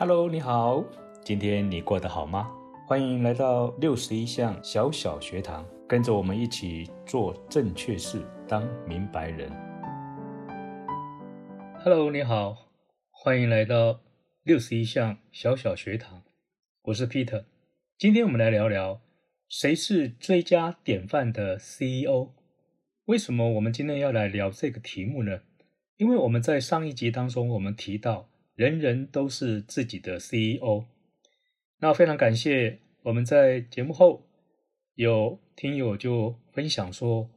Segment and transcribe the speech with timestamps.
[0.00, 0.82] Hello，你好，
[1.22, 2.50] 今天你过得好吗？
[2.86, 9.52] 欢迎来到六十一项小小学堂，跟着我们一起做正确事，当明白人。
[11.84, 12.70] Hello，你好，
[13.10, 14.00] 欢迎来到
[14.42, 16.22] 六十一项小小学堂，
[16.84, 17.44] 我是 Peter。
[17.98, 19.02] 今天我们来聊聊
[19.50, 22.30] 谁是最佳典范的 CEO。
[23.04, 25.40] 为什么我们今天要来聊这个题目呢？
[25.98, 28.30] 因为我们在上一集当中，我们提到。
[28.60, 30.84] 人人都是自己的 CEO。
[31.78, 34.28] 那非常感谢我们在节目后
[34.96, 37.30] 有听友就分享说，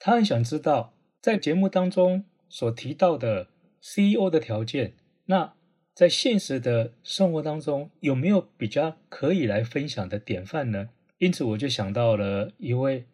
[0.00, 3.46] 他很想知道在节目当中所提到的
[3.80, 4.94] CEO 的条件，
[5.26, 5.54] 那
[5.94, 10.88] 在现实的生活当中有没有比较可以来分享的典范呢？
[11.18, 13.06] 因此我就想到了一位，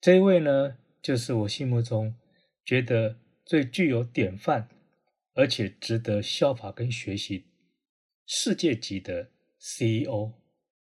[0.00, 2.16] 这一位呢就是我心目中
[2.64, 4.68] 觉得最具有典范。
[5.36, 7.44] 而且值得效法跟学习，
[8.24, 10.32] 世界级的 CEO，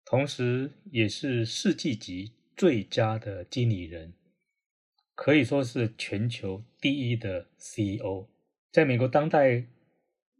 [0.03, 4.15] 同时也是世纪级最佳的经理人，
[5.13, 8.29] 可以说是全球第一的 CEO，
[8.71, 9.67] 在美国当代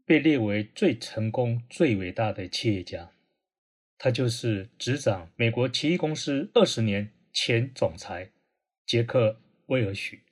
[0.03, 3.11] 被列为最成功、最伟大的企业家。
[3.99, 8.31] 他就是执掌美国奇异公司二十年前总裁
[8.83, 10.23] 杰克威尔许。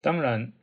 [0.00, 0.54] 当然。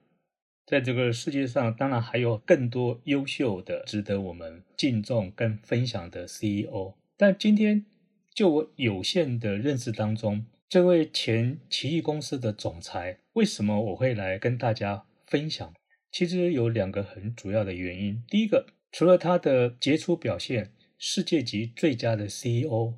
[0.69, 6.93] 在这个世界上，当然还有更多优秀的、值得我们敬重跟分享的 CEO。
[7.17, 7.87] 但今天
[8.35, 15.73] 就我有限的认识当中，这位前奇异公司的总裁，为什么我会来跟大家分享？
[16.11, 18.23] 其实有两个很主要的原因。
[18.27, 22.93] 第一个，除了他的杰出表现，世界级最佳的 CEO，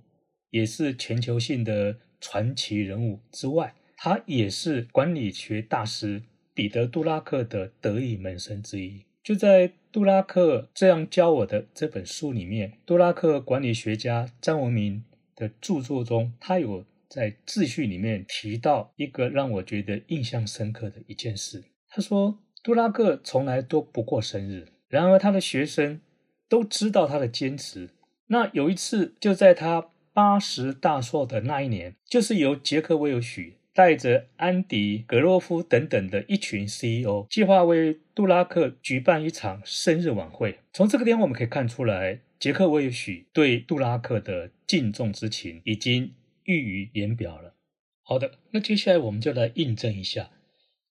[0.50, 6.24] 也是全球性的传奇人物之外，他也是管理学大师。
[6.62, 15.04] 彼得·杜拉克的得意门生之一，就在杜拉克这样教我的这本书里面，杜拉克管理学家张文明
[15.36, 21.64] 的著作中，他有在秩序里面提到一个让我觉得印象深刻的一件事。
[21.90, 26.00] 他说，杜拉克从来都不过生日，然而他的学生
[26.48, 27.90] 都知道他的坚持。
[28.28, 33.56] 那有一次，就在他八十大寿的那一年，就是由杰克·威尔许。
[33.74, 40.60] 带着安迪·格洛夫等等的一群 CEO，计划为杜拉克举办一场生日晚会。
[40.74, 47.56] 从这个地方我们可以看出来，杰克·威许对杜拉克的敬重之情已经溢于言表了。
[48.04, 50.32] 好的，那接下来我们就来印证一下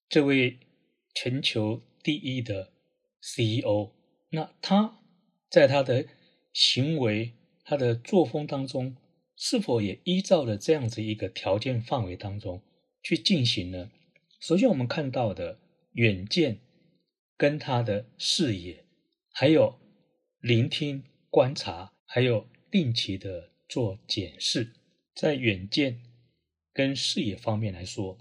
[0.08, 0.58] 这位
[1.14, 2.70] 全球第一的
[3.20, 3.90] CEO，
[4.30, 5.00] 那他
[5.50, 6.06] 在他的
[6.54, 8.96] 行为、他的作风当中，
[9.36, 12.62] 是否也依照了这样子一个条件范围当中？
[13.02, 13.90] 去进行呢？
[14.40, 15.58] 首先，我们看到的
[15.92, 16.60] 远见
[17.36, 18.84] 跟他的视野，
[19.32, 19.78] 还有
[20.40, 24.72] 聆听、观察，还有定期的做检视。
[25.14, 26.00] 在远见
[26.72, 28.18] 跟视野方面来说，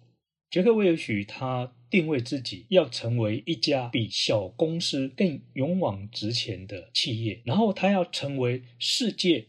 [0.49, 9.47] 杰克威尔许他定位自己要成为一家比小公司更勇往直前的企业，然后他要成为世界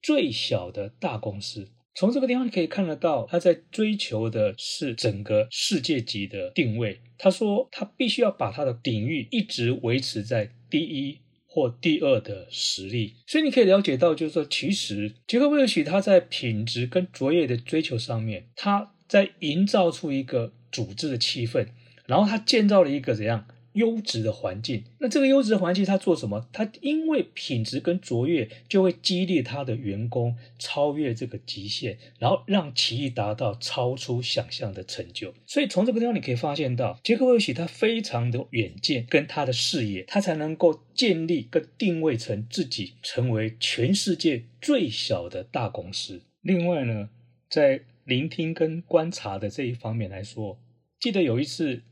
[0.00, 1.72] 最小的大公司。
[1.94, 7.00] 从这个地方你可以看得到，他在追求的是整个世界级的定位。
[7.18, 13.16] 他说，他必须要把他的领域一直维持在第一或第二的实力。
[13.26, 21.68] 所以你可以了解到，就是说，其实杰克·威尔许他在品质跟卓越的追求上面，他在营造出一个组织的气氛，
[22.06, 23.46] 然后他建造了一个怎样？
[23.74, 26.46] 优质的环境，那这个优质的环境，他做什么？
[26.52, 35.32] 他因为品质跟卓越，就会激励他的员工超越这个极限，然后让企业达到超出想象的成就。
[35.46, 46.22] 所以从这个地方你可以发现到，杰克韦奇他非常的远见跟他的视野，他才能够建立跟定位成自己成为全世界最小的大公司。
[46.42, 47.08] 另外呢，
[47.48, 50.58] 在聆听跟观察的这一方面来说，
[51.00, 51.82] 记得有一次。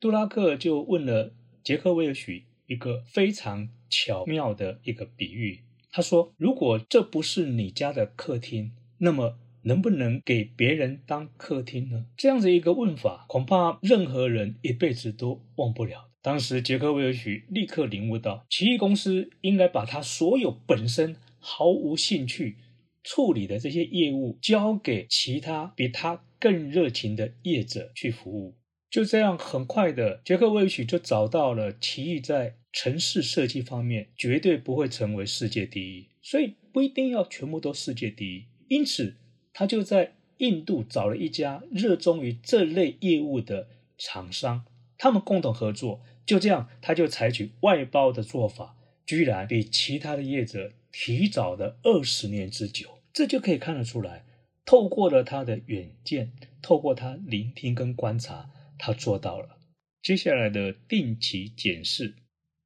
[0.00, 5.60] 杜拉克就问了杰克威尔许一个非常巧妙的一个比喻，
[5.92, 16.08] 他说：“如果这不是你家的客厅，那么能不能给别人当客厅呢？”这样子一个问法，恐怕任何人一辈子都忘不了。
[16.22, 22.56] 当时杰克威尔许立刻领悟到，奇异公司应该把他所有本身毫无兴趣
[23.04, 28.54] 处理的这些业务，交给其他比他更热情的业者去服务。
[28.90, 38.46] 就这样，很快的，杰克·威尔许就找到了奇异在城市设计方面绝对不会成为世界第一，所以不一定要全部都世界第一。
[38.66, 39.14] 因此，
[39.52, 44.64] 他就在印度找了一家热衷于这类业务的厂商，
[44.98, 46.00] 他们共同合作。
[46.26, 48.76] 就这样，他就采取外包的做法，
[49.06, 54.24] 居然比其他的业者提早了二十年之久，这就可以看得出来，
[54.64, 56.32] 透过了他的远见，
[56.62, 59.58] 透过他聆听跟观察，他做到了。
[60.02, 62.14] 接下来的定期检视，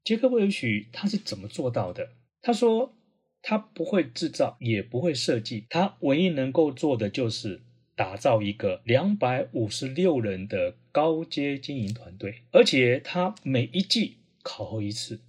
[0.05, 2.11] 杰克·韦尔许他是怎么做到的？
[2.41, 2.95] 他说
[3.43, 7.63] 他不会制造，也不会设计，他唯一能够做的就是
[7.97, 15.21] 打造一个两百五十六人的高阶经营团队，而且他每一季考核一次。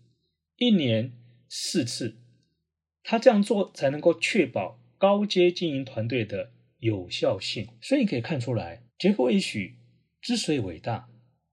[0.57, 1.11] 一年
[1.49, 2.15] 四次，
[3.03, 7.67] 他这样做才能够确保高阶经营团队的有效性。
[7.81, 9.75] 所以你可以看出来，杰克韦许
[10.25, 11.07] 之所以伟大，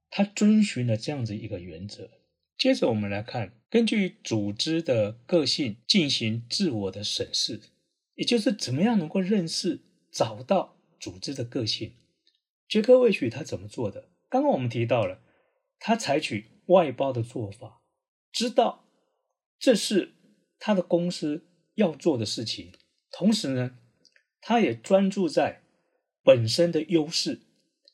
[0.08, 2.08] 他遵循了这样子一个原则。
[2.56, 7.60] 接着我们来看，根据组织的个性进行自我的审视，
[8.14, 11.92] 也就是怎么样能够认识、找到组织的个性。
[12.66, 14.08] 杰克韦许他怎么做的？
[14.30, 15.20] 刚刚我们提到了，
[15.78, 17.82] 他采取外包的做法，
[18.32, 18.88] 知道。
[19.58, 20.14] 这是
[20.58, 22.72] 他的公司要做的事情，
[23.10, 23.76] 同时呢，
[24.40, 25.60] 他也专注在
[26.22, 27.42] 本身的优势，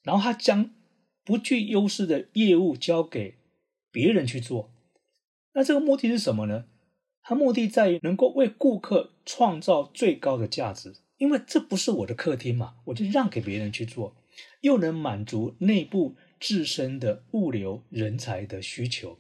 [0.09, 0.71] 然后他将
[1.23, 3.35] 不具优势的业务交给
[3.93, 4.73] 别人去做。
[5.53, 6.65] 那这个目的是什么呢？
[7.21, 14.17] 他目的在于能够为顾客创造最高的价值，因为这不是我的客厅嘛，我就让给别人去做，
[14.63, 19.19] 又能满足内部自身的物流人才的需求。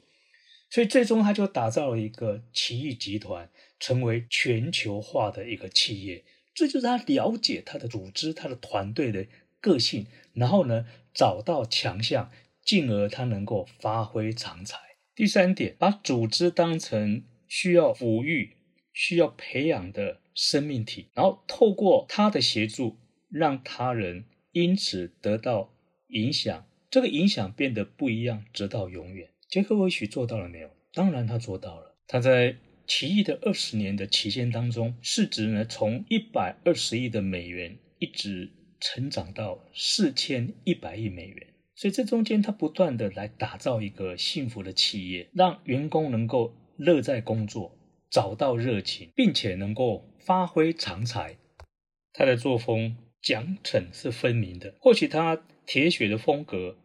[0.70, 6.24] 所以最终，他就打造了一个奇异集团，成为全球化的一个企业。
[6.54, 9.26] 这就是他了解他的组织、他的团队的
[9.60, 12.30] 个性，然后呢，找到强项，
[12.62, 14.78] 进而他能够发挥长才。
[15.14, 18.56] 第三点，把组织当成需要抚育、
[18.92, 22.96] 需要培养的生命体，然后透过他的协助，
[23.28, 25.74] 让他人因此得到
[26.08, 29.30] 影响，这个影响变得不一样，直到永远。
[29.48, 30.70] 杰克韦许做到了没有？
[30.92, 31.96] 当然，他做到了。
[32.06, 32.56] 他在
[32.86, 41.46] 奇异的二十年的期间当中，市值呢从一百二十亿的美元一直成长到四千一百亿美元。
[41.74, 47.78] 所以这中间，他不断的来打造一个幸福的企业，让员工能够乐在工作，
[48.10, 51.36] 找到热情，并且能够发挥长才。
[52.12, 54.74] 他的作风奖惩是分明的。
[54.80, 56.76] 或许他铁血的风格。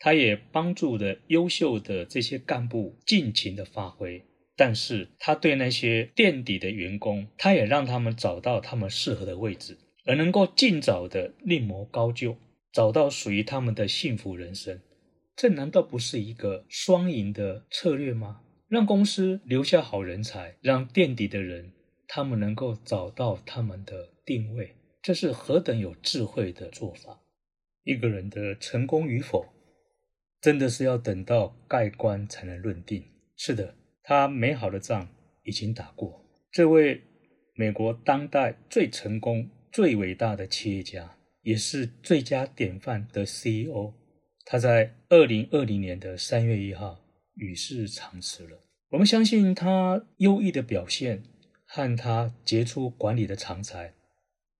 [0.00, 4.22] 他也帮助了优秀的这些干部尽情的发挥，
[4.56, 9.76] 但是他对那些垫底的员工，他也让他们找到他们适合的位置，
[10.08, 12.38] 而能够尽早的另谋高就，
[12.72, 14.80] 找到属于他们的幸福人生。
[15.36, 18.40] 这难道不是一个双赢的策略吗？
[18.68, 21.74] 让公司留下好人才，让垫底的人
[22.06, 27.20] 他们能够找到他们的定位，这是何等有智慧的做法！
[27.84, 29.44] 一个人的成功与否。
[30.40, 33.04] 真的是要等到盖棺才能论定。
[33.36, 35.06] 是的，他美好的仗
[35.44, 36.24] 已经打过。
[36.50, 37.02] 这位
[37.54, 43.92] 美国当代最成功、最伟大的企业家，也是最佳典范的 CEO，
[44.44, 47.04] 他在二零二零年的三月一号
[47.34, 48.58] 与世长辞了。
[48.90, 51.22] 我们相信他优异的表现
[51.66, 53.94] 和他杰出管理的长才，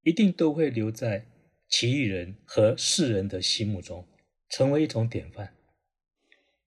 [0.02, 1.26] 一定都会留在
[1.68, 4.06] 奇异人和世人的心目中，
[4.50, 5.54] 成为一种典范。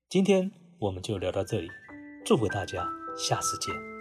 [0.09, 1.67] 今天我们就聊到这里，
[2.25, 4.00] 祝福大家，下次见。